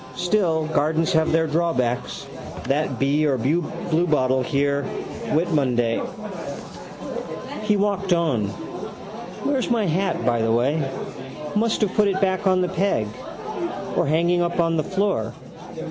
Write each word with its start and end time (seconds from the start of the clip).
Still 0.15 0.65
gardens 0.65 1.13
have 1.13 1.31
their 1.31 1.45
drawbacks. 1.45 2.25
That 2.63 2.97
bee 2.97 3.27
or 3.27 3.37
bluebottle 3.37 4.41
here 4.43 4.83
Whitmonday. 5.29 6.01
He 7.61 7.77
walked 7.77 8.11
on. 8.11 8.45
Where 9.45 9.57
is 9.59 9.69
my 9.69 9.85
hat, 9.85 10.25
by 10.25 10.41
the 10.41 10.51
way? 10.51 10.77
Must 11.55 11.81
have 11.81 11.93
put 11.93 12.07
it 12.07 12.19
back 12.19 12.47
on 12.47 12.61
the 12.61 12.69
peg. 12.69 13.07
Or 13.95 14.07
hanging 14.07 14.41
up 14.41 14.59
on 14.59 14.75
the 14.75 14.83
floor. 14.83 15.33